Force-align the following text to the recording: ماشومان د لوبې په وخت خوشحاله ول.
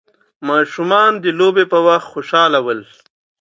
ماشومان 0.47 1.11
د 1.23 1.25
لوبې 1.39 1.65
په 1.71 1.77
وخت 1.87 2.07
خوشحاله 2.13 2.59
ول. 2.65 2.79